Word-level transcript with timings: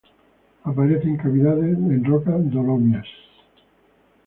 Aparece 0.63 1.07
en 1.09 1.15
cavidades 1.17 1.77
en 1.77 2.03
rocas 2.03 2.41
dolomías. 2.51 3.05